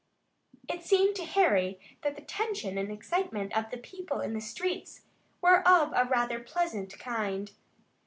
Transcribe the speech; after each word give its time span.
It 0.67 0.83
seemed 0.83 1.15
to 1.17 1.25
Harry 1.25 1.79
that 2.01 2.15
the 2.15 2.23
tension 2.23 2.75
and 2.79 2.91
excitement 2.91 3.55
of 3.55 3.69
the 3.69 3.77
people 3.77 4.19
in 4.19 4.33
the 4.33 4.41
streets 4.41 5.01
were 5.41 5.59
of 5.61 5.93
a 5.93 6.09
rather 6.09 6.39
pleasant 6.39 6.97
kind. 6.97 7.51